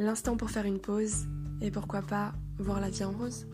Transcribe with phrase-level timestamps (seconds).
[0.00, 1.26] L'instant pour faire une pause
[1.60, 3.48] et pourquoi pas voir la vie en rose.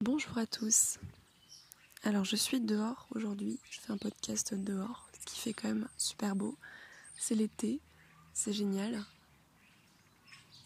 [0.00, 0.98] Bonjour à tous.
[2.02, 5.86] Alors je suis dehors aujourd'hui, je fais un podcast dehors, ce qui fait quand même
[5.96, 6.56] super beau.
[7.16, 7.78] C'est l'été,
[8.32, 9.04] c'est génial.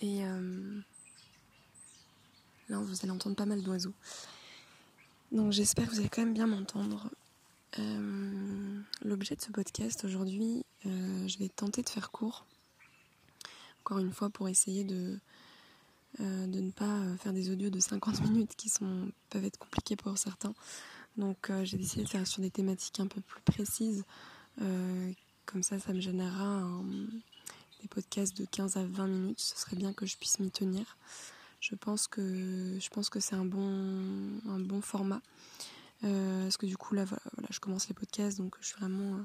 [0.01, 0.81] Et euh,
[2.71, 3.95] là vous allez entendre pas mal d'oiseaux.
[5.31, 7.11] Donc j'espère que vous allez quand même bien m'entendre.
[7.79, 12.47] Euh, l'objet de ce podcast aujourd'hui, euh, je vais tenter de faire court.
[13.81, 15.19] Encore une fois pour essayer de,
[16.21, 18.71] euh, de ne pas faire des audios de 50 minutes qui
[19.31, 20.55] peuvent être compliqués pour certains.
[21.17, 24.05] Donc j'ai décidé de faire sur des thématiques un peu plus précises.
[24.57, 26.63] comme ça, ça me générera
[27.83, 29.41] des podcasts de 15 à 20 minutes.
[29.41, 30.97] Ce serait bien que je puisse m'y tenir
[31.61, 32.79] je pense que
[33.11, 35.21] que c'est un bon un bon format
[36.05, 39.17] euh, parce que du coup là voilà, je commence les podcasts donc je suis vraiment
[39.17, 39.25] euh,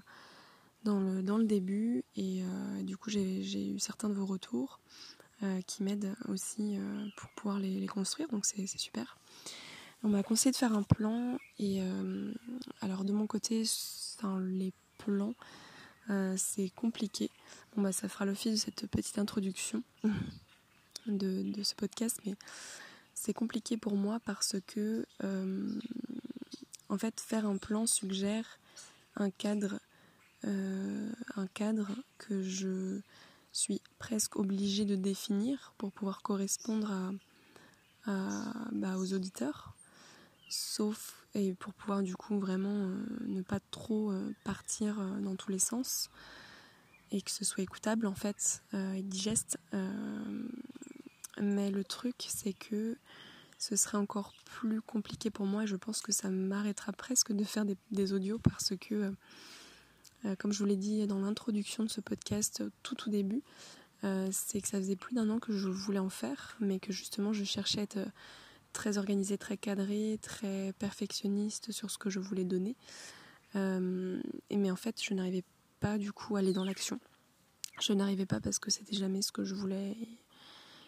[0.85, 4.79] dans le dans le début et euh, du coup j'ai eu certains de vos retours
[5.67, 6.77] qui m'aident aussi
[7.17, 9.17] pour pouvoir les, construire donc c'est super.
[10.01, 11.81] On m'a conseillé de faire un plan et
[12.79, 13.63] alors de mon côté
[14.39, 15.35] les plans
[16.37, 17.29] c'est compliqué.
[17.75, 19.83] Bon bah ça fera l'office de cette petite introduction
[21.07, 22.35] de, ce podcast, mais
[23.13, 25.79] c'est compliqué pour moi parce que, euh,
[26.89, 28.59] en fait, faire un plan suggère
[29.15, 29.79] un cadre,
[30.45, 33.01] euh, un cadre que je
[33.51, 37.13] suis presque obligée de définir pour pouvoir correspondre
[38.05, 39.75] bah, aux auditeurs,
[40.49, 44.13] sauf et pour pouvoir du coup vraiment euh, ne pas trop
[44.43, 46.09] partir dans tous les sens
[47.11, 49.57] et que ce soit écoutable en fait et digeste
[51.41, 52.97] mais le truc, c'est que
[53.57, 57.43] ce serait encore plus compliqué pour moi et je pense que ça m'arrêtera presque de
[57.43, 59.11] faire des, audios parce que, euh, euh,
[60.39, 63.43] comme je vous l'ai dit dans l'introduction de ce podcast tout au début,
[64.03, 66.91] euh, c'est que ça faisait plus d'un an que je voulais en faire, mais que
[66.91, 67.99] justement je cherchais à être
[68.73, 72.75] très organisée, très cadrée, très perfectionniste sur ce que je voulais donner.
[73.55, 75.43] et mais en fait, je n'arrivais
[75.79, 76.99] pas du coup à aller dans l'action.
[77.79, 79.95] Je n'arrivais pas parce que c'était jamais ce que je voulais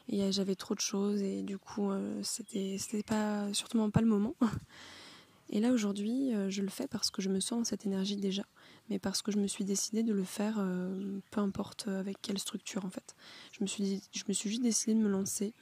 [0.09, 4.35] et j'avais trop de choses et du coup euh, c'était pas surtout pas le moment
[5.49, 8.43] et là aujourd'hui euh, je le fais parce que je me sens cette énergie déjà
[8.89, 12.39] mais parce que je me suis décidée de le faire euh, peu importe avec quelle
[12.39, 13.15] structure en fait.
[13.51, 15.53] Je me suis je me suis juste décidée de me lancer.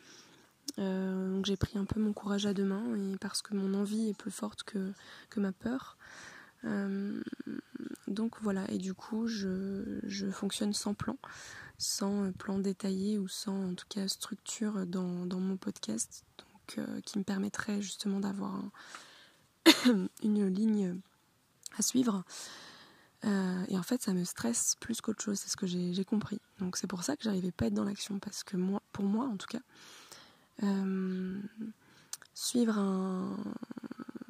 [0.78, 4.10] Donc j'ai pris un peu mon courage à deux mains et parce que mon envie
[4.10, 4.92] est plus forte que,
[5.30, 5.98] que ma peur.
[8.08, 8.70] Donc voilà.
[8.72, 11.18] Et du coup je, je fonctionne sans plan
[11.78, 17.20] sans plan détaillé ou sans en tout cas structure dans, mon podcast, donc euh, qui
[17.20, 18.62] me permettrait justement d'avoir
[20.24, 21.00] une ligne
[21.78, 22.24] à suivre.
[23.26, 26.40] Euh, et en fait, ça me stresse plus qu'autre chose, c'est ce que j'ai compris.
[26.60, 29.06] Donc c'est pour ça que j'arrivais pas à être dans l'action, parce que moi, pour
[29.06, 29.62] moi en tout cas,
[30.64, 31.42] euh,
[32.34, 33.38] suivre un,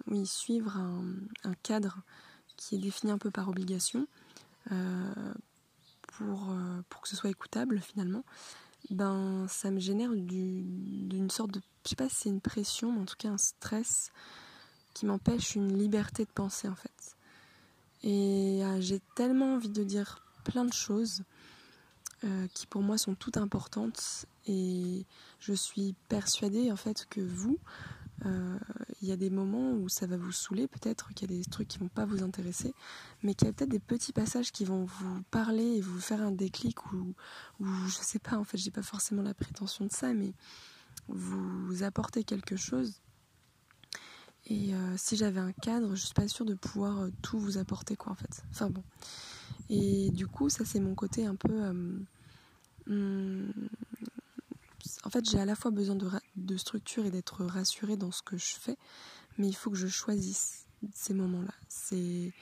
[0.08, 2.00] oui, suivre un, cadre
[2.56, 4.08] qui est défini un peu par obligation,
[6.18, 8.24] pour, euh, pour que ce soit écoutable finalement,
[8.90, 13.02] ben ça me génère d'une sorte de, je sais pas si c'est une pression, mais
[13.02, 14.12] en tout cas un stress
[14.94, 16.95] qui m'empêche une liberté de penser en fait.
[18.06, 21.24] Et euh, j'ai tellement envie de dire plein de choses
[22.24, 25.06] euh, qui pour moi sont toutes importantes et
[25.40, 27.58] je suis persuadée en fait que vous,
[28.26, 28.60] euh,
[29.02, 31.46] il y a des moments où ça va vous saouler, peut-être qu'il y a des
[31.46, 32.76] trucs qui vont pas vous intéresser,
[33.24, 36.22] mais qu'il y a peut-être des petits passages qui vont vous parler et vous faire
[36.22, 37.16] un déclic ou,
[37.60, 40.34] ou je sais pas, en fait, j'ai pas forcément la prétention de ça, mais
[41.08, 43.02] vous apportez quelque chose.
[44.48, 47.58] Et euh, si j'avais un cadre, je suis pas sûre de pouvoir euh, tout vous
[47.58, 48.44] apporter, quoi, en fait.
[48.52, 48.84] Enfin bon.
[49.70, 51.72] Et du coup, ça, c'est mon côté un peu.
[52.88, 53.50] Hmm,
[55.04, 55.96] en fait, j'ai à la fois besoin
[56.36, 58.78] de, structure et d'être rassurée dans ce que je fais,
[59.38, 62.34] mais il faut que je choisisse ces moments-là, ces,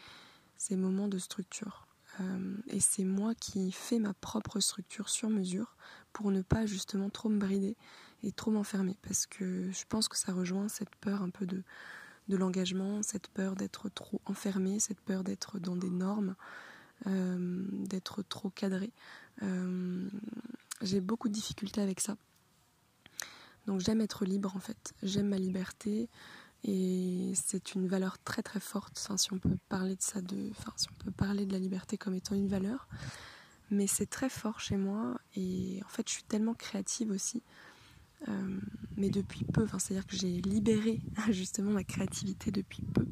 [0.58, 1.88] ces moments de structure.
[2.22, 5.76] Euh, et c'est moi qui fais ma propre structure sur mesure
[6.12, 7.76] pour ne pas justement trop me brider
[8.24, 8.98] et trop m'enfermer.
[9.02, 11.64] Parce que je pense que ça rejoint cette peur un peu de,
[12.30, 16.36] de l'engagement, cette peur d'être trop enfermé, cette peur d'être dans des normes,
[17.06, 18.92] d'être trop cadré.
[20.82, 22.16] J'ai beaucoup de difficultés avec ça.
[23.66, 26.10] Donc j'aime être libre en fait, j'aime ma liberté
[26.66, 28.98] et c'est une valeur très très forte.
[29.18, 32.14] Si on peut parler de ça, de, si on peut parler de la liberté comme
[32.14, 32.88] étant une valeur,
[33.70, 37.42] mais c'est très fort chez moi et en fait je suis tellement créative aussi.
[38.28, 38.60] Euh,
[38.96, 43.06] mais depuis peu, c'est-à-dire que j'ai libéré justement ma créativité depuis peu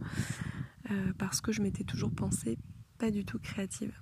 [0.92, 2.58] euh, parce que je m'étais toujours pensée
[2.98, 3.94] pas du tout créative.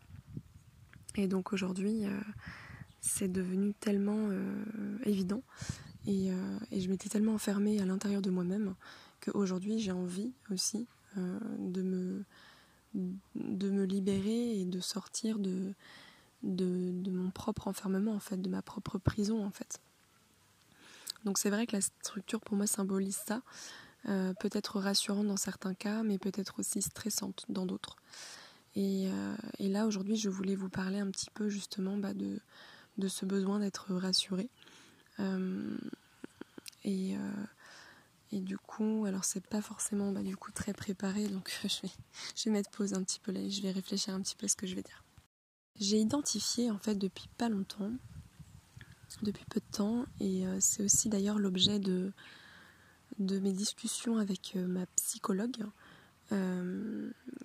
[1.15, 2.19] Et donc aujourd'hui, euh,
[3.01, 4.29] c'est devenu tellement
[5.05, 5.41] évident
[6.05, 6.31] et,
[6.71, 8.75] je m'étais tellement enfermée à l'intérieur de moi-même
[9.21, 10.85] qu'aujourd'hui j'ai envie aussi
[11.15, 12.25] de, me,
[12.93, 15.73] de me libérer et de sortir de,
[16.43, 19.79] de, mon propre enfermement en fait, de ma propre prison en fait.
[21.25, 23.41] Donc c'est vrai que la structure pour moi symbolise ça,
[24.07, 27.95] euh, peut-être rassurante dans certains cas, mais peut-être aussi stressante dans d'autres.
[28.75, 29.09] Et,
[29.57, 32.39] et là aujourd'hui je voulais vous parler un petit peu justement bah, de,
[32.99, 34.49] de ce besoin d'être rassuré.
[35.19, 35.77] Euh,
[36.83, 37.45] et, euh,
[38.31, 41.93] et du coup, alors c'est pas forcément bah, du coup très préparé, donc je vais,
[42.35, 44.45] je vais mettre pause un petit peu là et je vais réfléchir un petit peu
[44.45, 45.03] à ce que je vais dire.
[45.79, 47.91] J'ai identifié en fait depuis pas longtemps,
[49.23, 52.11] depuis peu de temps, et euh, c'est aussi d'ailleurs l'objet de,
[53.19, 55.65] de mes discussions avec ma psychologue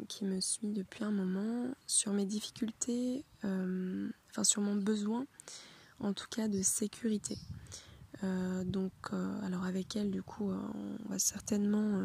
[0.09, 5.27] qui me suit depuis un moment sur mes difficultés, enfin sur mon besoin
[6.01, 7.39] en tout cas de sécurité.
[8.23, 10.59] Euh, donc, euh, alors avec elle, du coup, euh,
[11.05, 12.01] on va certainement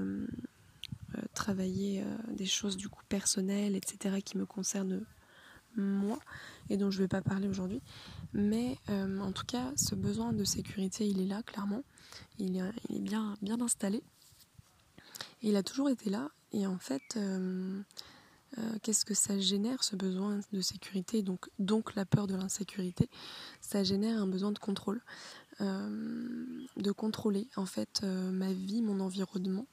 [1.33, 5.03] travailler des choses du coup personnelles, etc., qui me concernent
[5.75, 6.19] moi
[6.69, 7.81] et dont je ne vais pas parler aujourd'hui.
[8.33, 11.83] Mais en tout cas, ce besoin de sécurité, il est là, clairement.
[12.37, 14.03] Il est, bien, bien installé.
[15.41, 16.29] Et il a toujours été là.
[16.51, 17.17] Et en fait,
[18.83, 23.09] qu'est-ce que ça génère, ce besoin de sécurité, donc, donc la peur de l'insécurité?
[23.61, 25.01] Ça génère un besoin de contrôle.
[25.61, 26.45] Euh,
[26.77, 29.67] de contrôler en fait euh, ma vie, mon environnement,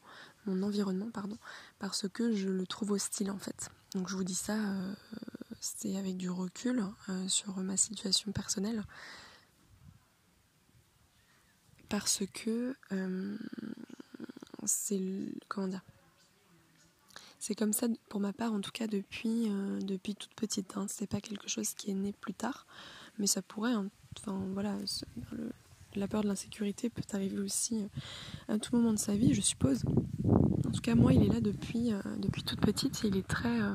[0.45, 1.39] mon environnement pardon,
[1.79, 3.71] parce que je le trouve hostile en fait.
[3.95, 4.57] Donc je vous dis ça,
[5.67, 6.85] euh, c'est avec du recul
[7.29, 8.85] sur ma situation personnelle,
[11.89, 12.75] parce que
[14.65, 15.01] c'est
[15.49, 15.85] comment dire?
[17.39, 19.49] C'est comme ça pour ma part en tout cas depuis,
[19.83, 20.87] depuis toute petite hein.
[20.89, 22.67] c'est pas quelque chose qui est né plus tard
[23.19, 23.89] mais ça pourrait hein.
[24.19, 24.75] enfin voilà
[25.97, 29.41] la peur de l'insécurité peut arriver aussi euh, à tout moment de sa vie, je
[29.41, 29.83] suppose.
[30.67, 33.27] En tout cas, moi, il est là depuis, euh, depuis toute petite et il est
[33.27, 33.75] très, euh,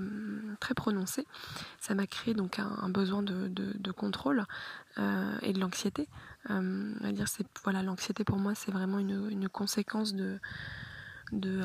[0.62, 1.28] très prononcé.
[1.82, 4.46] Ça m'a créé donc un, besoin de, contrôle
[4.98, 6.08] et de l'anxiété.
[6.50, 10.40] dire, c'est voilà, l'anxiété pour moi, c'est vraiment une, conséquence de,
[11.34, 11.62] de,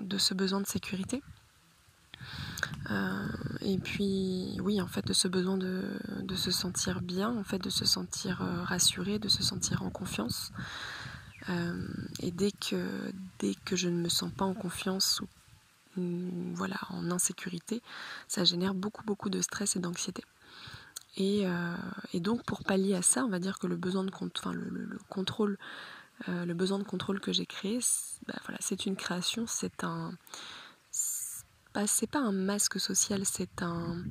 [0.00, 1.22] de ce besoin de sécurité.
[2.90, 3.26] Euh,
[3.60, 5.84] et puis, oui, en fait, de ce besoin de,
[6.34, 10.52] se sentir bien, en fait, de se sentir euh, rassuré, de se sentir en confiance.
[11.48, 11.86] Euh,
[12.20, 15.28] et dès que, dès que je ne me sens pas en confiance ou,
[15.96, 17.82] voilà, en insécurité,
[18.28, 20.24] ça génère beaucoup, beaucoup de stress et d'anxiété.
[21.18, 21.46] Et,
[22.14, 25.58] donc, pour pallier à ça, on va dire que le besoin de contrôle,
[26.28, 27.78] le besoin de contrôle que j'ai créé,
[28.26, 30.12] bah, voilà, c'est une création, c'est un
[31.86, 34.02] c'est pas un masque social, c'est un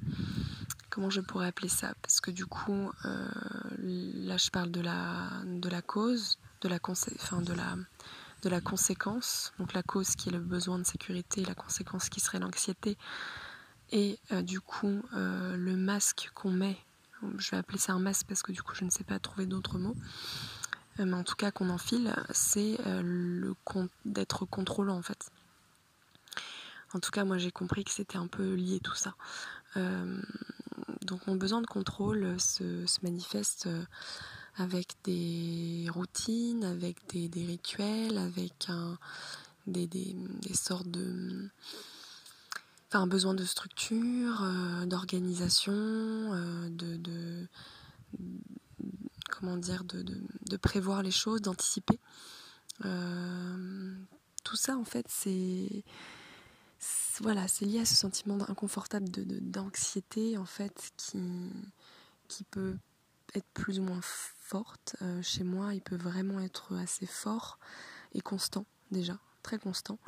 [0.91, 1.93] comment je pourrais appeler ça?
[2.01, 3.27] Parce que du coup, euh,
[3.79, 7.75] là je parle de la, de la cause, de la, enfin, de, la,
[8.41, 9.53] de la conséquence.
[9.59, 12.97] Donc la cause qui est le besoin de sécurité, la conséquence qui serait l'anxiété.
[13.91, 16.77] Et euh, du coup, euh, le masque qu'on met,
[17.37, 19.45] je vais appeler ça un masque parce que du coup je ne sais pas trouver
[19.45, 19.95] d'autres mots.
[20.97, 23.53] Mais en tout cas qu'on enfile, c'est le
[24.05, 25.29] d'être contrôlant en fait.
[26.93, 29.15] En tout cas, moi j'ai compris que c'était un peu lié tout ça.
[29.75, 30.21] Euh,
[31.01, 33.83] donc mon besoin de contrôle se, manifeste euh,
[34.57, 38.97] avec des routines, avec des, rituels, avec un,
[39.67, 39.89] des,
[40.53, 41.49] sortes de...
[42.87, 45.73] Enfin, un besoin de structure, euh, d'organisation,
[46.69, 47.47] de,
[49.29, 51.99] comment dire, de, prévoir les choses, d'anticiper.
[52.79, 55.83] tout ça, en fait, c'est
[57.21, 61.17] voilà, c'est lié à ce sentiment inconfortable d'anxiété en fait qui,
[62.27, 62.75] qui peut
[63.35, 64.95] être plus ou moins forte.
[65.01, 67.59] Euh, chez moi, il peut vraiment être assez fort
[68.13, 69.99] et constant déjà, très constant.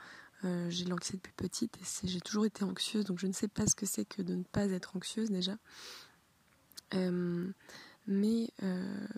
[0.43, 3.65] Euh, j'ai l'anxiété depuis petite et j'ai toujours été anxieuse, donc je ne sais pas
[3.65, 5.57] ce que c'est que de ne pas être anxieuse déjà.
[6.93, 7.51] Euh,
[8.10, 8.50] mais,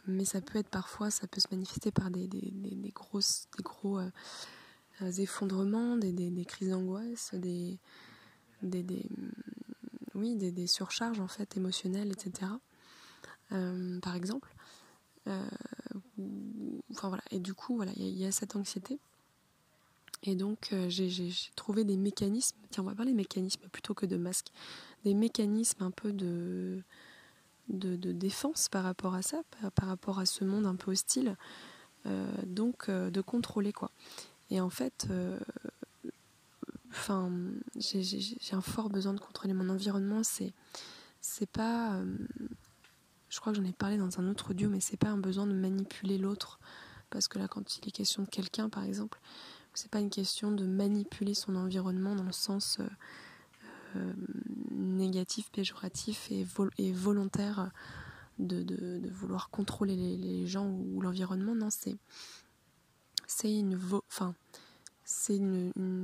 [0.07, 3.61] mais ça peut être parfois, ça peut se manifester par des, des, des grosses, des
[3.61, 3.99] gros
[4.99, 7.77] effondrements, des, crises d'angoisse, des,
[8.63, 9.07] des,
[10.15, 12.51] oui, des, surcharges en fait émotionnelles, etc.
[13.49, 14.53] par exemple.
[15.27, 17.23] enfin voilà.
[17.31, 18.99] Et du coup, voilà, il y, a cette anxiété.
[20.23, 22.57] Et donc, j'ai trouvé des mécanismes.
[22.71, 24.51] Tiens, on va parler mécanismes plutôt que de masques.
[25.03, 26.83] Des mécanismes un peu de,
[27.69, 29.41] de, défense par rapport à ça,
[29.75, 31.35] par, rapport à ce monde un peu hostile.
[32.45, 33.91] donc, de contrôler quoi.
[34.49, 35.07] Et en fait,
[36.91, 37.31] enfin,
[37.75, 40.23] j'ai un fort besoin de contrôler mon environnement.
[40.23, 40.53] C'est,
[41.21, 42.17] c'est pas, euh,
[43.29, 45.47] je crois que j'en ai parlé dans un autre audio, mais c'est pas un besoin
[45.47, 46.59] de manipuler l'autre,
[47.09, 49.19] parce que là, quand il est question de quelqu'un, par exemple,
[49.73, 52.87] c'est pas une question de manipuler son environnement dans le sens euh,
[53.95, 54.13] euh,
[54.71, 57.71] négatif, péjoratif et, volontaire
[58.39, 61.55] de, vouloir contrôler les, gens ou, l'environnement.
[61.55, 61.97] Non, c'est
[63.43, 64.33] une, enfin
[65.05, 65.39] c'est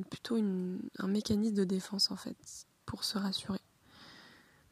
[0.10, 2.38] plutôt un mécanisme de défense en fait,
[2.86, 3.60] pour se rassurer.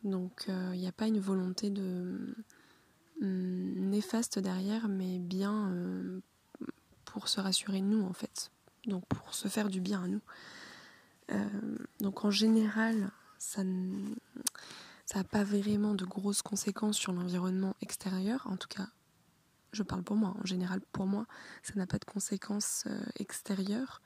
[0.03, 2.35] Donc il euh, n'y a pas une volonté de
[3.21, 6.19] hum, néfaste derrière, mais bien euh,
[7.05, 8.51] pour se rassurer nous en fait.
[8.85, 10.21] Donc pour se faire du bien à nous.
[11.31, 18.57] Euh, donc en général, ça n'a pas vraiment de grosses conséquences sur l'environnement extérieur, en
[18.57, 18.87] tout cas
[19.71, 21.25] je parle pour moi, en général pour moi,
[21.63, 22.85] ça n'a pas de conséquences
[23.17, 24.03] extérieures.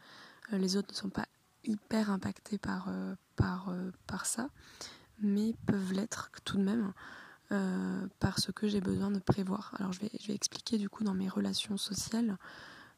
[0.52, 1.28] Les autres ne sont pas
[1.66, 2.88] hyper impactés par
[4.24, 4.50] ça,
[5.22, 6.94] mais peuvent l'être tout de même
[8.20, 9.74] parce que j'ai besoin de prévoir.
[9.80, 12.38] Alors je vais, expliquer du coup dans mes relations sociales,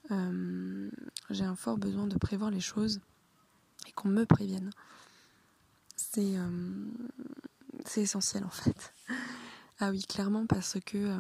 [0.10, 3.00] j'ai un fort besoin de prévoir les choses
[3.88, 4.72] et qu'on me prévienne.
[5.96, 6.36] C'est
[7.86, 8.94] c'est essentiel en fait.
[9.80, 11.16] Ah oui, clairement parce que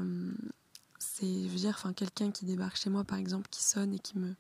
[1.00, 4.00] c'est, je veux dire, enfin, quelqu'un qui débarque chez moi, par exemple, qui sonne et
[4.00, 4.36] qui me,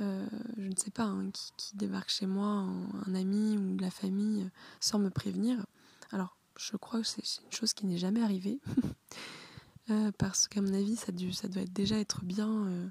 [0.00, 2.66] euh, je ne sais pas, hein, qui, débarque chez moi,
[3.06, 5.64] un, ami ou de la famille, sans me prévenir.
[6.10, 8.58] Alors, je crois que c'est une chose qui n'est jamais arrivée,
[9.90, 12.90] euh, parce qu'à mon avis, ça, doit déjà être bien,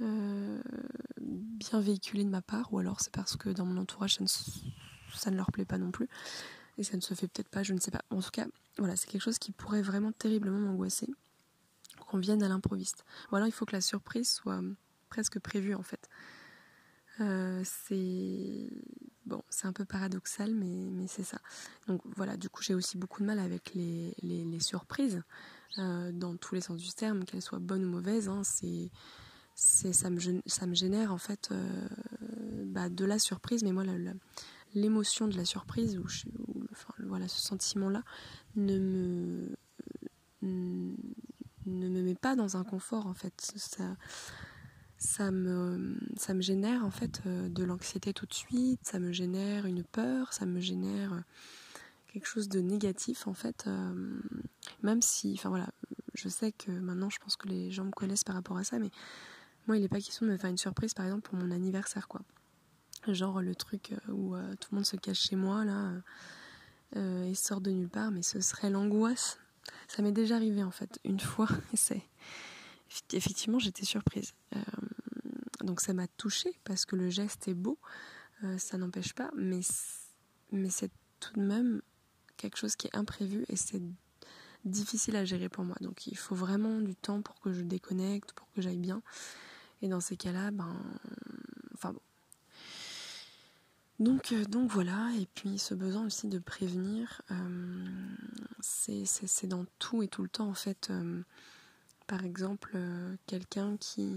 [0.00, 0.62] euh,
[1.18, 4.28] bien véhiculé de ma part, ou alors c'est parce que dans mon entourage, ça ne,
[5.14, 6.08] ça ne leur plaît pas non plus,
[6.78, 8.02] et ça ne se fait peut-être pas, je ne sais pas.
[8.10, 8.46] En tout cas,
[8.78, 11.08] voilà, c'est quelque chose qui pourrait vraiment terriblement m'angoisser
[12.08, 13.04] qu'on vienne à l'improviste.
[13.30, 14.60] Ou alors il faut que la surprise soit
[15.10, 16.08] presque prévue en fait.
[17.20, 18.70] Euh, c'est
[19.26, 21.38] bon, c'est un peu paradoxal, mais, mais c'est ça.
[21.86, 25.22] Donc voilà, du coup j'ai aussi beaucoup de mal avec les, les, surprises,
[25.78, 28.28] euh, dans tous les sens du terme, qu'elles soient bonnes ou mauvaises.
[28.28, 28.90] Hein, c'est,
[29.54, 31.88] ça, me, ça me génère en fait euh,
[32.64, 33.84] bah, de la surprise, mais moi
[34.74, 36.04] l'émotion de la surprise, ou,
[36.72, 38.02] enfin, voilà, ce sentiment-là,
[38.56, 39.56] ne me
[41.66, 43.52] ne me met pas dans un confort en fait.
[45.00, 49.12] Ça, me, ça me génère en fait euh, de l'anxiété tout de suite, ça me
[49.12, 51.20] génère une peur, ça me génère euh,
[52.12, 53.64] quelque chose de négatif en fait.
[53.66, 54.20] Euh,
[54.82, 55.70] même si, enfin voilà,
[56.14, 58.78] je sais que maintenant je pense que les gens me connaissent par rapport à ça,
[58.78, 58.90] mais
[59.66, 62.06] moi il n'est pas question de me faire une surprise par exemple pour mon anniversaire
[62.06, 62.20] quoi.
[63.08, 65.92] Genre le truc où tout le monde se cache chez moi là
[66.94, 69.38] et sort de nulle part, mais ce serait l'angoisse
[69.88, 71.48] ça m'est déjà arrivé en fait une fois.
[71.74, 72.02] c'est
[73.12, 74.34] effectivement j'étais surprise.
[75.64, 77.78] Donc ça m'a touchée parce que le geste est beau,
[78.44, 79.60] euh, ça n'empêche pas, mais
[80.52, 80.90] mais c'est
[81.20, 81.82] tout de même
[82.36, 83.82] quelque chose qui est imprévu et c'est
[84.64, 85.76] difficile à gérer pour moi.
[85.80, 89.02] Donc il faut vraiment du temps pour que je déconnecte, pour que j'aille bien.
[89.82, 90.76] Et dans ces cas-là, ben,
[91.74, 92.00] enfin bon,
[94.00, 97.86] donc, euh, donc voilà, et puis ce besoin aussi de prévenir, euh,
[98.60, 100.88] c'est dans tout et tout le temps en fait.
[100.90, 101.22] Euh,
[102.10, 102.76] par exemple,
[103.26, 104.12] quelqu'un qui,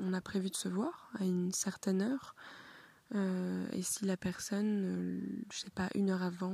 [0.00, 2.34] on a prévu de se voir à une certaine heure,
[3.14, 6.50] et si la personne, je sais pas, une heure avant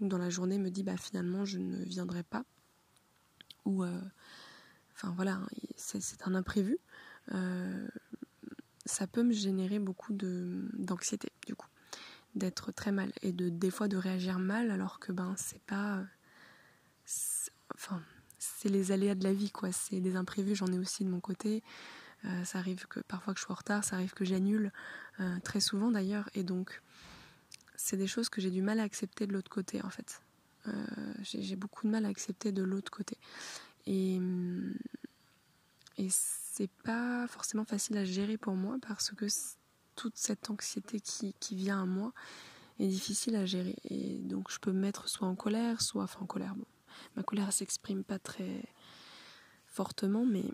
[0.00, 2.46] ou dans la journée me dit bah finalement je ne viendrai pas,
[3.66, 3.84] ou
[4.94, 5.38] enfin voilà,
[5.76, 6.78] c'est un imprévu
[8.86, 11.68] ça peut me générer beaucoup d'anxiété du coup
[12.34, 16.02] d'être très mal et de des fois de réagir mal alors que ben c'est pas
[17.74, 18.02] enfin
[18.60, 19.72] c'est les aléas de la vie quoi.
[19.72, 21.62] C'est des imprévus j'en ai aussi de mon côté.
[22.24, 24.72] Euh, ça arrive que parfois que je sois en retard ça arrive que j'annule
[25.20, 26.28] euh, très souvent d'ailleurs.
[26.34, 26.82] Et donc
[27.76, 30.22] c'est des choses que j'ai du mal à accepter de l'autre côté en fait.
[30.66, 30.72] Euh,
[31.22, 33.18] j'ai beaucoup de mal à accepter de l'autre côté.
[33.86, 34.18] Et
[36.08, 39.26] c'est pas forcément facile à gérer pour moi parce que
[39.94, 42.12] toute cette anxiété qui, vient à moi
[42.78, 43.76] est difficile à gérer.
[43.84, 46.54] Et donc je peux me mettre soit en colère, soit en colère.
[46.54, 46.66] Bon,
[47.16, 48.62] ma colère s'exprime pas très
[49.66, 50.44] fortement, mais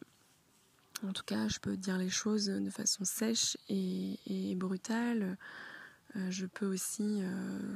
[1.07, 5.37] en tout cas, je peux dire les choses de façon sèche et, brutale.
[6.29, 7.23] je peux aussi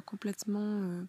[0.05, 1.07] complètement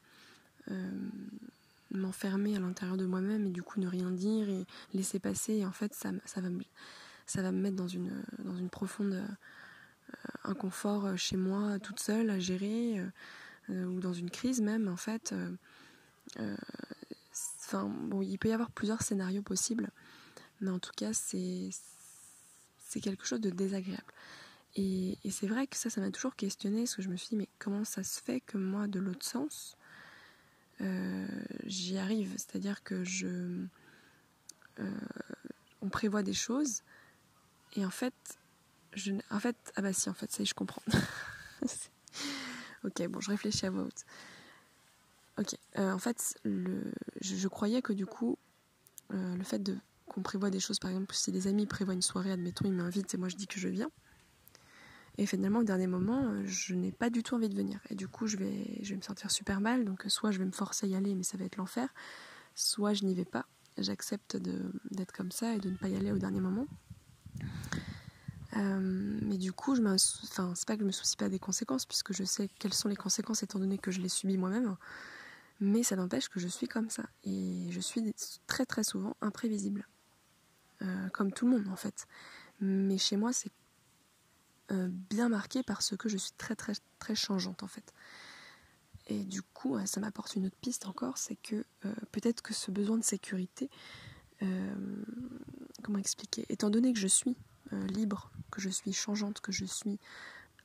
[1.92, 5.54] m'enfermer à l'intérieur de moi-même et du coup ne rien dire et laisser passer.
[5.54, 11.38] Et en fait, ça, va, me, mettre dans une, dans une profonde euh, inconfort chez
[11.38, 13.02] moi, toute seule, à gérer,
[13.70, 15.34] euh, ou dans une crise même, en fait.
[18.22, 19.89] Il peut y avoir plusieurs scénarios possibles,
[20.62, 21.70] mais en tout cas, c'est,
[23.01, 24.13] quelque chose de désagréable.
[24.75, 27.29] Et, et c'est vrai que ça, ça m'a toujours questionné, parce que je me suis
[27.29, 29.77] dit, mais comment ça se fait que moi, de l'autre sens,
[30.82, 31.27] euh,
[31.65, 32.34] j'y arrive?
[32.38, 33.65] C'est-à-dire que je.
[34.79, 34.91] Euh,
[35.82, 36.82] on prévoit des choses
[37.75, 38.13] et en fait,
[38.94, 40.82] je, en fait, ah bah si, en fait, ça y est, je comprends.
[42.84, 44.05] ok, bon, je réfléchis à voix haute.
[45.38, 46.39] Ok, euh, en fait,
[47.22, 48.38] je, croyais que du coup,
[49.10, 49.77] le fait de
[50.08, 53.13] qu'on prévoit des choses, par exemple, si des amis prévoient une soirée, admettons, ils m'invitent
[53.15, 53.89] et moi je dis que je viens,
[55.18, 57.80] et finalement, au dernier moment, euh, je n'ai pas du tout envie de venir.
[57.89, 59.86] Et du coup, je vais, je vais me sentir super mal.
[59.86, 61.88] Donc, soit je vais me forcer à y aller, mais ça va être l'enfer.
[62.54, 63.46] Soit je n'y vais pas.
[63.77, 64.38] J'accepte
[64.92, 66.68] d'être comme ça et de ne pas y aller au dernier moment.
[68.58, 71.86] Euh, mais du coup, je enfin, c'est pas que je me soucie pas des conséquences,
[71.86, 74.77] puisque je sais quelles sont les conséquences étant donné que je les subis moi-même.
[75.60, 77.04] Mais ça n'empêche que je suis comme ça.
[77.24, 78.14] Et je suis
[78.48, 79.88] très très souvent imprévisible.
[80.82, 82.06] Euh, comme tout le monde en fait.
[82.60, 83.52] Mais chez moi, c'est
[84.72, 87.94] euh, bien marqué parce que je suis très très très changeante en fait.
[89.08, 92.72] Et du coup, ça m'apporte une autre piste encore, c'est que euh, peut-être que ce
[92.72, 93.70] besoin de sécurité,
[95.84, 97.38] comment expliquer, étant donné que je suis
[97.72, 100.00] libre, que je suis changeante, que je suis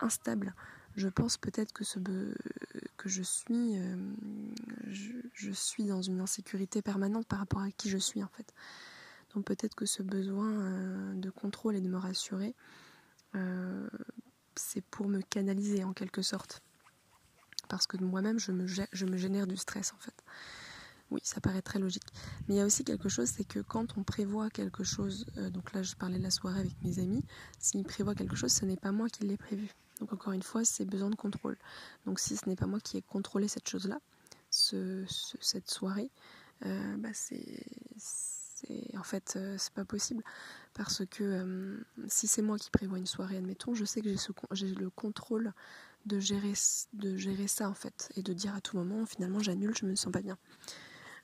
[0.00, 0.54] instable,
[0.96, 1.98] je pense peut-être que ce
[3.02, 3.76] que je suis,
[4.86, 8.52] je, je, suis dans une insécurité permanente par rapport à qui je suis en fait.
[9.34, 12.54] Donc peut-être que ce besoin de contrôle et de me rassurer
[13.34, 13.88] euh,
[14.56, 16.62] c'est pour me canaliser en quelque sorte.
[17.68, 20.14] Parce que moi-même, je me, je me génère du stress en fait.
[21.10, 22.06] Oui, ça paraît très logique.
[22.46, 25.50] Mais il y a aussi quelque chose, c'est que quand on prévoit quelque chose, euh,
[25.50, 27.24] donc là je parlais de la soirée avec mes amis,
[27.58, 29.70] s'ils prévoient quelque chose, ce n'est pas moi qui l'ai prévu.
[30.00, 31.56] Donc encore une fois, c'est besoin de contrôle.
[32.06, 34.00] Donc si ce n'est pas moi qui ai contrôlé cette chose-là,
[34.50, 35.04] ce,
[35.40, 36.10] cette soirée,
[36.66, 37.64] euh, bah c'est
[38.98, 40.24] en fait euh, c'est pas possible.
[40.74, 44.10] Parce que euh, si c'est moi qui prévois une soirée admettons je sais que
[44.52, 45.52] j'ai le contrôle
[46.06, 46.54] de gérer
[46.94, 49.94] de gérer ça en fait et de dire à tout moment finalement j'annule je me
[49.94, 50.38] sens pas bien.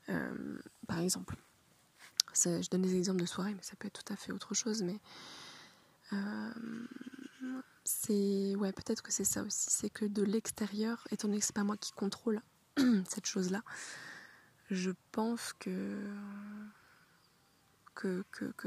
[0.08, 1.36] Euh, par exemple.
[2.34, 4.82] Je donne des exemples de soirée mais ça peut être tout à fait autre chose
[4.82, 5.00] mais
[7.86, 11.54] c'est ouais peut-être que c'est ça aussi c'est que de l'extérieur étant donné que c'est
[11.54, 12.42] pas moi qui contrôle
[13.08, 13.62] cette chose là
[14.70, 15.96] je pense que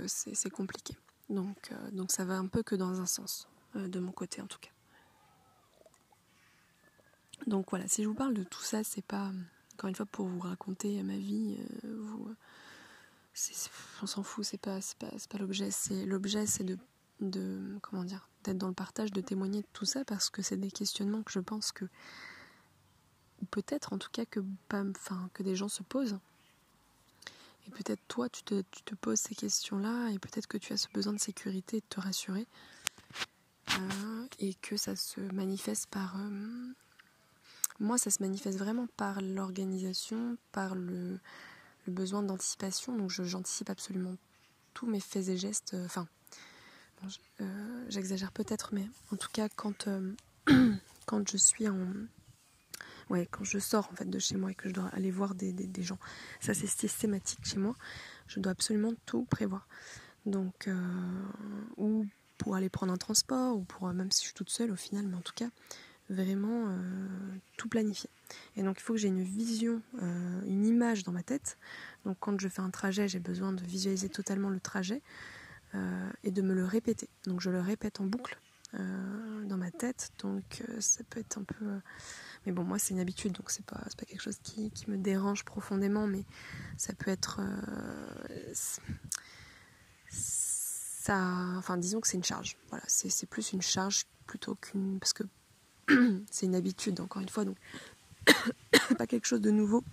[0.08, 0.98] c'est compliqué.
[1.30, 4.42] Donc, euh, donc ça va un peu que dans un sens, euh, de mon côté
[4.42, 4.72] en tout cas.
[7.48, 9.32] Donc voilà, si je vous parle de tout ça, c'est pas,
[9.74, 12.36] encore une fois, pour vous raconter ma vie, euh, vous,
[14.02, 15.72] on s'en fout, c'est pas, pas, pas l'objet.
[15.72, 16.78] C'est, l'objet, c'est de,
[17.22, 20.72] de, comment dire, dans le partage, de témoigner de tout ça, parce que c'est des
[20.72, 21.86] questionnements que je pense que,
[23.52, 24.40] peut-être en tout cas que,
[24.72, 26.20] enfin, que des gens se posent
[27.70, 31.14] et peut-être toi, tu te, poses ces questions-là, et peut-être que tu as ce besoin
[31.14, 32.48] de sécurité, de te rassurer,
[33.72, 36.16] euh, et que ça se manifeste par...
[36.18, 36.74] Euh,
[37.80, 41.20] moi, ça se manifeste vraiment par l'organisation, par le,
[41.88, 42.96] besoin d'anticipation.
[42.98, 44.16] Donc j'anticipe absolument
[44.74, 45.74] tous mes faits et gestes.
[45.76, 45.88] Euh,
[47.04, 47.46] enfin,
[47.90, 49.90] j'exagère peut-être, mais en tout cas, quand,
[51.06, 51.78] quand je suis en
[53.10, 55.36] ouais, quand je sors en fait de chez moi et que je dois aller voir
[55.36, 55.98] des, des, gens,
[56.40, 57.76] ça c'est systématique chez moi,
[58.28, 59.68] je dois absolument tout prévoir.
[60.26, 60.76] Donc, euh,
[61.78, 62.06] ou
[62.38, 65.08] pour aller prendre un transport, ou pour, même si je suis toute seule au final,
[65.08, 65.50] mais en tout cas,
[66.10, 66.78] vraiment euh,
[67.58, 68.10] tout planifier.
[68.56, 71.58] Et donc il faut que j'ai une vision, euh, une image dans ma tête.
[72.06, 75.02] Donc quand je fais un trajet, j'ai besoin de visualiser totalement le trajet
[76.24, 77.10] et de me le répéter.
[77.26, 78.40] Donc je le répète en boucle
[78.74, 80.12] dans ma tête.
[80.20, 81.80] Donc ça peut être un peu
[82.46, 85.44] mais bon, moi, c'est une habitude, donc c'est pas, pas quelque chose qui, me dérange
[85.44, 86.24] profondément, mais
[86.78, 87.42] ça peut être.
[87.42, 88.54] Euh,
[90.10, 91.18] ça,
[91.58, 92.58] enfin, disons que c'est une charge.
[92.70, 95.00] Voilà, c'est plus une charge plutôt qu'une.
[95.00, 95.24] Parce que
[96.32, 97.58] c'est une habitude, encore une fois, donc
[98.98, 99.84] pas quelque chose de nouveau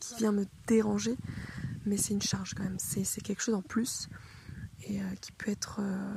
[0.00, 1.16] qui vient me déranger,
[1.86, 2.78] mais c'est une charge quand même.
[2.78, 4.08] C'est quelque chose en plus
[4.88, 5.80] et euh, qui peut être.
[5.80, 6.14] Euh,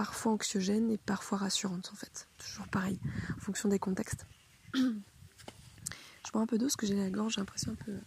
[0.00, 2.26] parfois anxiogène et parfois rassurante en fait.
[2.38, 2.98] Toujours pareil,
[3.36, 4.24] en fonction des contextes.
[4.72, 7.98] Je bois un peu d'eau parce que j'ai la gorge, j'ai l'impression un peu.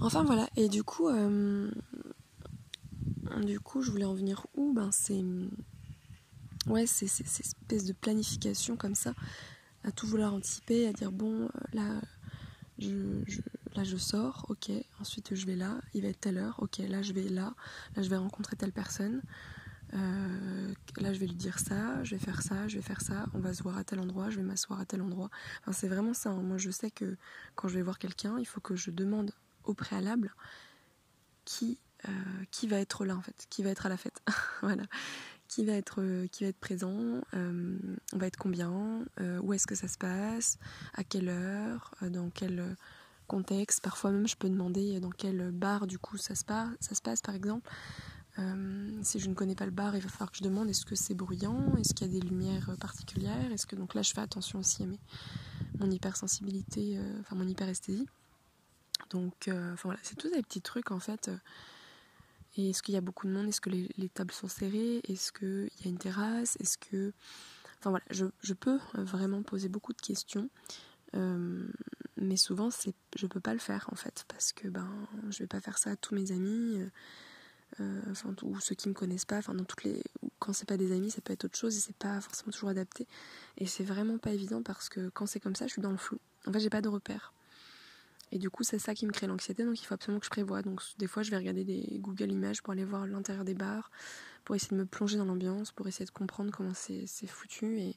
[0.00, 1.70] enfin voilà, et du coup, euh,
[3.44, 4.72] du coup, je voulais en venir où?
[4.72, 5.22] Ben, c'est.
[6.66, 9.14] Ouais, c'est cette espèce de planification comme ça,
[9.84, 12.00] à tout vouloir anticiper, à dire bon, là,
[12.78, 13.22] je,
[13.74, 17.02] là je sors, ok, ensuite je vais là, il va être telle heure, ok, là
[17.02, 17.54] je vais là,
[17.96, 19.22] là je vais rencontrer telle personne,
[19.94, 23.26] euh, là je vais lui dire ça, je vais faire ça, je vais faire ça,
[23.34, 25.30] on va se voir à tel endroit, je vais m'asseoir à tel endroit.
[25.72, 26.30] C'est vraiment ça.
[26.30, 26.42] Hein.
[26.42, 27.16] Moi je sais que
[27.54, 29.32] quand je vais voir quelqu'un, il faut que je demande
[29.64, 30.34] au préalable
[31.44, 32.12] qui, euh,
[32.50, 34.20] qui va être là en fait, qui va être à la fête.
[34.62, 34.84] voilà.
[35.46, 37.78] Qui va être, qui va être présent, euh,
[38.12, 39.04] on va être combien,
[39.42, 40.58] où est-ce que ça se passe,
[40.94, 42.76] à quelle heure, dans quel
[43.26, 43.82] contexte.
[43.82, 47.70] Parfois même je peux demander dans quel bar du coup ça se passe, par exemple.
[48.38, 50.84] Euh, si je ne connais pas le bar, il va falloir que je demande est-ce
[50.84, 54.02] que c'est bruyant, est-ce qu'il y a des lumières euh, particulières, est-ce que donc là
[54.02, 54.98] je fais attention aussi à mes,
[55.78, 58.06] mon hypersensibilité, euh, enfin mon hyperesthésie.
[59.10, 59.48] Donc
[59.82, 61.30] voilà, c'est tous des petits trucs en fait.
[62.56, 63.46] Est-ce qu'il y a beaucoup de monde?
[63.48, 65.00] Est-ce que les, tables sont serrées?
[65.06, 66.56] Est-ce qu'il y a une terrasse?
[66.58, 67.12] Est-ce que
[67.78, 70.48] Enfin voilà, je, je, peux vraiment poser beaucoup de questions.
[72.16, 74.88] Mais souvent, c'est, je peux pas le faire en fait, parce que ben,
[75.30, 76.80] je vais pas faire ça à tous mes amis.
[77.80, 78.00] Euh,
[78.42, 80.00] ou ceux qui me connaissent pas, enfin dans toutes les,
[80.38, 82.68] quand c'est pas des amis, ça peut être autre chose et c'est pas forcément toujours
[82.68, 83.08] adapté.
[83.58, 85.96] Et c'est vraiment pas évident parce que quand c'est comme ça, je suis dans le
[85.96, 86.18] flou.
[86.46, 87.32] En fait, j'ai pas de repères.
[88.30, 90.30] Et du coup, c'est ça qui me crée l'anxiété, donc il faut absolument que je
[90.30, 90.62] prévoie.
[90.62, 93.90] Donc des fois, je vais regarder des Google Images pour aller voir l'intérieur des bars,
[94.44, 97.96] pour essayer de me plonger dans l'ambiance, pour essayer de comprendre comment c'est foutu et,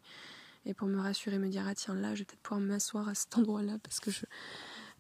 [0.68, 3.16] et pour me rassurer, me dire ah tiens là, je vais peut-être pouvoir m'asseoir à
[3.16, 4.26] cet endroit-là parce que je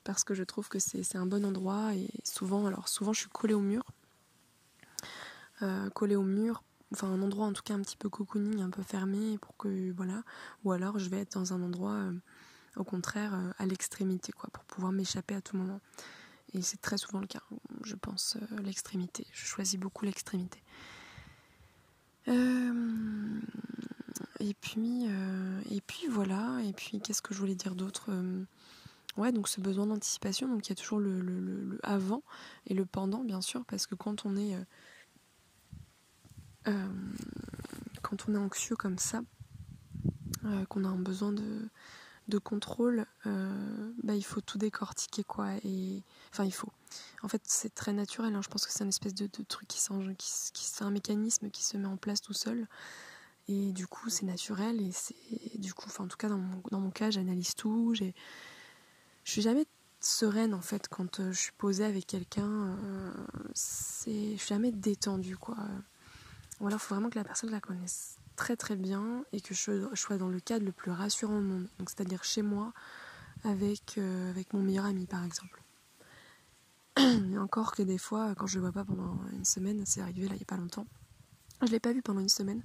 [0.04, 3.30] parce que je trouve que c'est un bon endroit et souvent alors souvent je suis
[3.30, 3.84] collée au mur
[5.64, 8.70] euh, collé au mur, enfin un endroit en tout cas un petit peu cocooning, un
[8.70, 10.24] peu fermé pour que voilà,
[10.64, 12.14] ou alors je vais être dans un endroit euh,
[12.76, 15.82] au contraire euh, à l'extrémité quoi, pour pouvoir m'échapper à tout moment.
[16.54, 17.42] Et c'est très souvent le cas,
[17.84, 19.26] je pense l'extrémité.
[19.34, 20.62] Je choisis beaucoup l'extrémité.
[24.40, 25.06] Et puis
[25.72, 28.12] et puis voilà, et puis qu'est-ce que je voulais dire d'autre
[29.18, 32.22] Ouais, donc ce besoin d'anticipation, donc il y a toujours le, avant
[32.68, 34.56] et le pendant, bien sûr, parce que quand on est
[36.68, 36.88] euh,
[38.02, 39.22] quand on est anxieux comme ça,
[40.46, 41.70] euh, qu'on a un besoin de,
[42.28, 45.54] de contrôle, euh, bah, il faut tout décortiquer quoi.
[45.64, 46.72] Et enfin, il faut.
[47.24, 48.36] En fait, c'est très naturel.
[48.36, 48.42] Hein.
[48.42, 49.80] Je pense que c'est une espèce de, de truc qui,
[50.18, 52.68] qui, qui c'est un mécanisme qui se met en place tout seul.
[53.48, 54.82] Et du coup, c'est naturel.
[54.82, 55.16] Et c'est
[55.56, 57.94] du coup, enfin, en tout cas, dans mon, dans mon cas, j'analyse tout.
[57.96, 58.12] Je
[59.24, 59.66] suis jamais
[60.00, 62.78] sereine en fait quand je suis posée avec quelqu'un.
[63.54, 65.58] c'est, je suis jamais détendue quoi.
[66.60, 69.54] Ou alors il faut vraiment que la personne la connaisse très très bien et que
[69.54, 71.68] je, sois dans le cadre le plus rassurant au monde.
[71.80, 72.74] Donc c'est-à-dire chez moi
[73.44, 75.62] avec, euh, avec mon meilleur ami par exemple.
[76.98, 80.28] Et encore que des fois, quand je le vois pas pendant une semaine, c'est arrivé
[80.28, 80.88] là il n'y a pas longtemps.
[81.62, 82.64] Je l'ai pas vu pendant une semaine.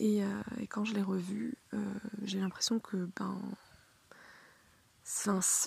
[0.00, 0.26] Et, euh,
[0.68, 1.78] quand je l'ai revu, euh,
[2.24, 3.38] j'ai l'impression que ben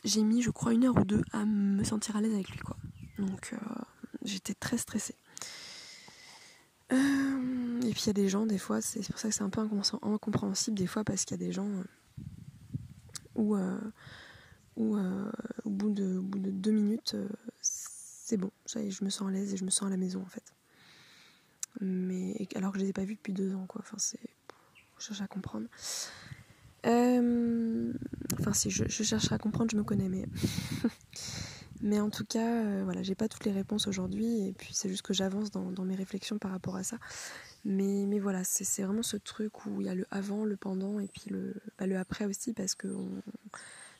[0.03, 2.59] j'ai mis je crois une heure ou deux à me sentir à l'aise avec lui
[2.59, 2.77] quoi.
[3.17, 3.53] Donc
[4.23, 5.15] j'étais très stressée.
[6.91, 9.43] Euh, et puis il y a des gens, des fois, c'est pour ça que c'est
[9.43, 9.61] un peu
[10.01, 11.83] incompréhensible des fois parce qu'il y a des gens euh,
[13.35, 15.31] où, euh,
[15.63, 17.15] au, bout de, deux minutes,
[17.61, 20.21] c'est bon, ça je me sens à l'aise et je me sens à la maison
[20.21, 20.53] en fait.
[21.83, 23.81] Mais alors que je les ai pas vus depuis deux ans, quoi.
[23.83, 24.19] Enfin, c'est.
[24.97, 25.67] Je cherche à comprendre.
[26.85, 30.25] Enfin, si je, je cherche à comprendre, je me connais, mais.
[31.83, 34.87] Mais en tout cas, euh, voilà, j'ai pas toutes les réponses aujourd'hui et puis c'est
[34.87, 36.97] juste que j'avance dans, mes réflexions par rapport à ça.
[37.65, 40.99] Mais, mais voilà, c'est vraiment ce truc où il y a le avant, le pendant
[40.99, 42.87] et puis le, bah, le après aussi parce que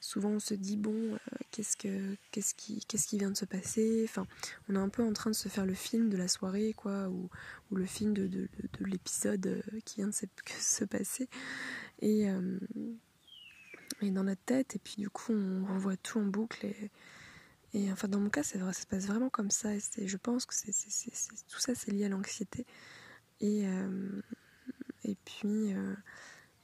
[0.04, 1.18] souvent on se dit bon, euh,
[1.52, 4.06] qu'est-ce, que, qu'est-ce, qui, qu'est-ce qui vient de se passer?
[4.08, 4.28] Enfin,
[4.70, 7.10] on est un peu en train de se faire le film de la soirée quoi,
[7.10, 7.30] ou,
[7.72, 8.48] le film de, de,
[8.80, 10.26] de, l'épisode euh, qui vient de se,
[10.60, 11.28] se passer.
[12.02, 12.26] Et,
[14.02, 16.92] et dans notre tête, et puis du coup on revoit tout en boucle et
[17.74, 19.74] et enfin, dans mon cas, c'est vrai, ça se passe vraiment comme ça.
[19.74, 20.72] Et je pense que c'est,
[21.48, 22.68] tout ça, c'est lié à l'anxiété.
[23.40, 24.22] Et, euh,
[25.26, 25.96] puis, euh,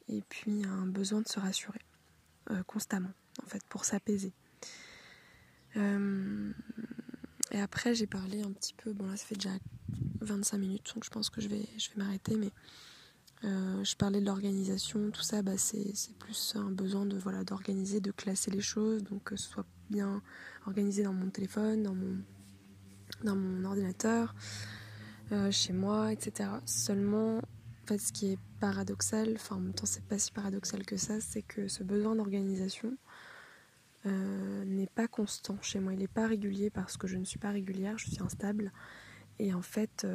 [0.08, 1.82] et puis, un besoin de se rassurer
[2.52, 3.12] euh, constamment,
[3.44, 4.34] en fait, pour s'apaiser.
[5.76, 8.94] et après, j'ai parlé un petit peu.
[8.94, 9.52] Bon, là, ça fait déjà
[10.22, 12.36] 25 minutes, donc je pense que je vais, je vais m'arrêter.
[12.36, 12.52] Mais
[13.42, 18.12] je parlais de l'organisation, tout ça, bah, c'est, plus un besoin de voilà d'organiser, de
[18.12, 20.22] classer les choses, donc que ce soit bien
[20.66, 22.18] organisé dans mon téléphone, dans mon,
[23.24, 24.36] dans mon ordinateur,
[25.32, 26.50] euh, chez moi, etc.
[26.66, 30.86] Seulement, en fait, ce qui est paradoxal, enfin en même temps c'est pas si paradoxal
[30.86, 32.98] que ça, c'est que ce besoin d'organisation
[34.06, 37.40] euh, n'est pas constant chez moi, il n'est pas régulier parce que je ne suis
[37.40, 38.72] pas régulière, je suis instable
[39.40, 40.08] Et en fait,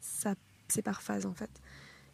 [0.00, 0.34] ça,
[0.68, 1.50] c'est par phase en fait.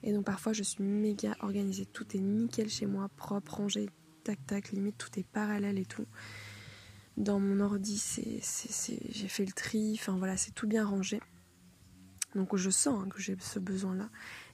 [0.02, 3.90] Et donc parfois je suis méga organisée, tout est nickel chez moi, propre, rangé,
[4.24, 6.06] tac tac, limite tout est parallèle et tout.
[7.16, 8.02] Dans mon ordi,
[8.40, 11.20] j'ai fait le tri, enfin voilà, c'est tout bien rangé.
[12.34, 14.08] Donc je sens hein, que j'ai ce besoin-là.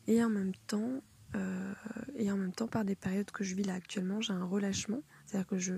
[0.08, 1.74] Et euh,
[2.16, 5.02] et en même temps, par des périodes que je vis là actuellement, j'ai un relâchement.
[5.26, 5.74] C'est-à-dire que je,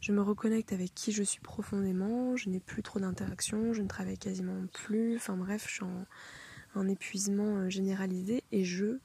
[0.00, 3.88] je me reconnecte avec qui je suis profondément, je n'ai plus trop d'interactions, je ne
[3.88, 5.16] travaille quasiment plus.
[5.16, 6.06] Enfin bref, je suis en,
[6.74, 8.98] un épuisement euh, généralisé et je.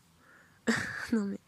[1.14, 1.40] non mais.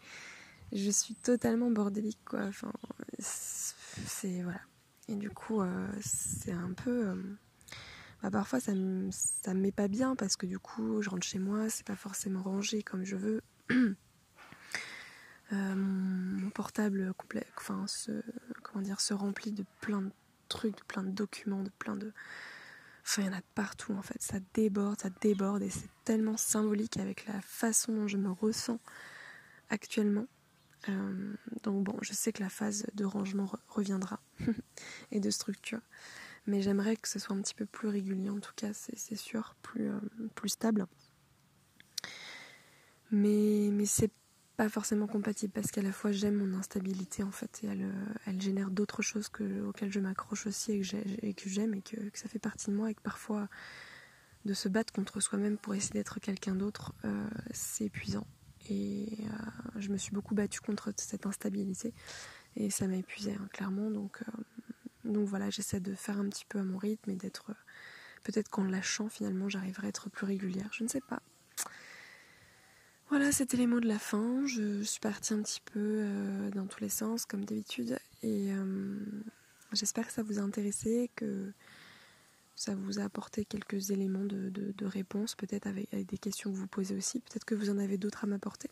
[0.71, 2.43] Je suis totalement bordélique quoi.
[2.43, 2.71] Enfin.
[3.19, 4.41] C'est.
[4.41, 4.61] Voilà.
[5.07, 7.09] Et du coup, euh, c'est un peu.
[7.09, 7.15] Euh,
[8.23, 9.09] bah, parfois, ça me,
[9.53, 12.81] met pas bien parce que du coup, je rentre chez moi, c'est pas forcément rangé
[12.81, 13.41] comme je veux.
[15.51, 18.23] mon, portable complet, enfin, se,
[18.63, 20.11] comment dire, se remplit de plein de
[20.49, 22.11] trucs, de plein de documents, de plein de
[23.07, 24.19] Enfin, il y en a partout en fait.
[24.19, 28.79] Ça déborde, ça déborde et c'est tellement symbolique avec la façon dont je me ressens
[29.69, 30.25] actuellement.
[30.89, 34.19] Euh, donc bon, je sais que la phase de rangement reviendra
[35.11, 35.81] et de structure.
[36.47, 39.55] Mais j'aimerais que ce soit un petit peu plus régulier, en tout cas, c'est sûr,
[39.61, 39.99] plus, euh,
[40.35, 40.85] plus stable.
[43.11, 44.11] Mais, mais c'est
[44.55, 48.39] pas forcément compatible parce qu'à la fois j'aime mon instabilité en fait et elle, euh,
[48.39, 50.81] génère d'autres choses que, auxquelles je m'accroche aussi
[51.21, 53.47] et que j'aime et que, ça fait partie de moi et que parfois
[54.45, 58.27] de se battre contre soi-même pour essayer d'être quelqu'un d'autre euh, c'est épuisant.
[58.69, 61.93] Et euh, je me suis beaucoup battue contre cette instabilité
[62.55, 63.91] et ça m'a épuisée hein, clairement.
[63.91, 64.23] Donc,
[65.03, 67.51] donc voilà j'essaie de faire un petit peu à mon rythme et d'être
[68.23, 70.69] peut-être qu'en lâchant finalement j'arriverai à être plus régulière.
[70.71, 71.21] Je ne sais pas
[73.09, 74.45] voilà, c'était les mots de la fin.
[74.47, 77.99] Je suis partie un petit peu euh, dans tous les sens, comme d'habitude.
[78.23, 78.97] Et euh,
[79.73, 81.51] j'espère que ça vous a intéressé, que
[82.55, 86.95] ça vous a apporté quelques éléments de, réponse, peut-être avec, des questions que vous posez
[86.95, 87.19] aussi.
[87.19, 88.71] Peut-être que vous en avez d'autres à m'apporter.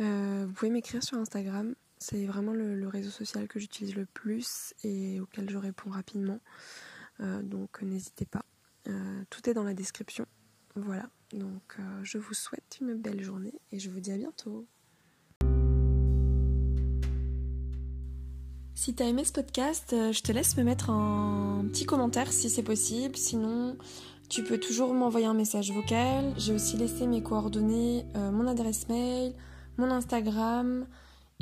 [0.00, 1.74] Euh, vous pouvez m'écrire sur Instagram.
[1.98, 6.40] C'est vraiment le, réseau social que j'utilise le plus et auquel je réponds rapidement.
[7.20, 8.44] donc n'hésitez pas.
[9.28, 10.26] tout est dans la description.
[10.76, 11.08] Voilà.
[11.32, 14.66] Donc euh, je vous souhaite une belle journée et je vous dis à bientôt.
[18.74, 22.48] Si t'as aimé ce podcast, euh, je te laisse me mettre un petit commentaire si
[22.48, 23.16] c'est possible.
[23.16, 23.76] Sinon,
[24.28, 26.32] tu peux toujours m'envoyer un message vocal.
[26.38, 29.34] J'ai aussi laissé mes coordonnées, euh, mon adresse mail,
[29.76, 30.86] mon Instagram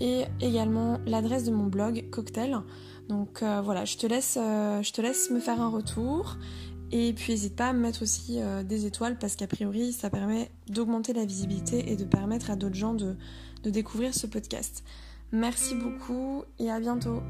[0.00, 2.58] et également l'adresse de mon blog Cocktail.
[3.08, 6.36] Donc voilà, je te laisse, je te laisse me faire un retour
[6.92, 10.11] et puis n'hésite pas à me mettre aussi euh, des étoiles parce qu'a priori ça
[10.11, 13.16] permet d'augmenter la visibilité et de permettre à d'autres gens de
[13.64, 14.85] découvrir ce podcast.
[15.33, 17.22] Merci beaucoup et à bientôt.